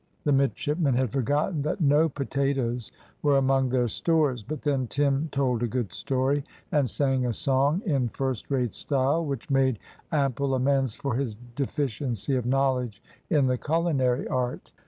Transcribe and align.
The 0.23 0.31
midshipmen 0.31 0.95
had 0.95 1.11
forgotten 1.11 1.61
that 1.61 1.79
no 1.79 2.09
potatoes 2.09 2.91
were 3.21 3.37
among 3.37 3.69
their 3.69 3.87
stores; 3.87 4.41
but 4.41 4.63
then 4.63 4.87
Tim 4.87 5.29
told 5.31 5.61
a 5.61 5.67
good 5.67 5.93
story 5.93 6.43
and 6.71 6.89
sang 6.89 7.23
a 7.23 7.31
song 7.33 7.83
in 7.85 8.09
first 8.09 8.49
rate 8.49 8.73
style, 8.73 9.23
which 9.23 9.51
made 9.51 9.77
ample 10.11 10.55
amends 10.55 10.95
for 10.95 11.13
his 11.13 11.35
deficiency 11.55 12.35
of 12.35 12.47
knowledge 12.47 13.03
in 13.29 13.45
the 13.45 13.59
culinary 13.59 14.27
art. 14.27 14.71